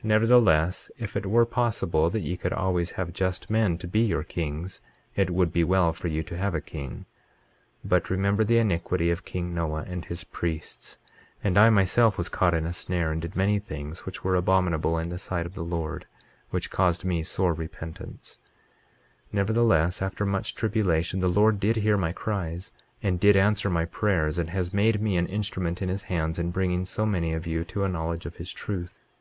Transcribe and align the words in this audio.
23:8 0.00 0.04
Nevertheless, 0.08 0.90
if 0.98 1.16
it 1.16 1.26
were 1.26 1.46
possible 1.46 2.10
that 2.10 2.22
ye 2.22 2.36
could 2.36 2.52
always 2.52 2.90
have 2.98 3.12
just 3.12 3.48
men 3.50 3.78
to 3.78 3.86
be 3.86 4.00
your 4.00 4.24
kings 4.24 4.80
it 5.14 5.30
would 5.30 5.52
be 5.52 5.62
well 5.62 5.92
for 5.92 6.08
you 6.08 6.24
to 6.24 6.36
have 6.36 6.56
a 6.56 6.60
king. 6.60 7.06
23:9 7.86 7.88
But 7.88 8.10
remember 8.10 8.42
the 8.42 8.58
iniquity 8.58 9.12
of 9.12 9.24
king 9.24 9.54
Noah 9.54 9.84
and 9.86 10.04
his 10.04 10.24
priests; 10.24 10.98
and 11.44 11.56
I 11.56 11.70
myself 11.70 12.18
was 12.18 12.28
caught 12.28 12.52
in 12.52 12.66
a 12.66 12.72
snare, 12.72 13.12
and 13.12 13.22
did 13.22 13.36
many 13.36 13.60
things 13.60 14.04
which 14.04 14.24
were 14.24 14.34
abominable 14.34 14.98
in 14.98 15.08
the 15.08 15.18
sight 15.18 15.46
of 15.46 15.54
the 15.54 15.62
Lord, 15.62 16.06
which 16.50 16.72
caused 16.72 17.04
me 17.04 17.22
sore 17.22 17.54
repentance; 17.54 18.38
23:10 19.32 19.34
Nevertheless, 19.34 20.02
after 20.02 20.26
much 20.26 20.56
tribulation, 20.56 21.20
the 21.20 21.28
Lord 21.28 21.60
did 21.60 21.76
hear 21.76 21.96
my 21.96 22.10
cries, 22.10 22.72
and 23.04 23.20
did 23.20 23.36
answer 23.36 23.70
my 23.70 23.84
prayers, 23.84 24.36
and 24.36 24.50
has 24.50 24.74
made 24.74 25.00
me 25.00 25.16
an 25.16 25.28
instrument 25.28 25.80
in 25.80 25.88
his 25.88 26.02
hands 26.10 26.40
in 26.40 26.50
bringing 26.50 26.84
so 26.84 27.06
many 27.06 27.32
of 27.34 27.46
you 27.46 27.62
to 27.66 27.84
a 27.84 27.88
knowledge 27.88 28.26
of 28.26 28.34
his 28.38 28.52
truth. 28.52 28.98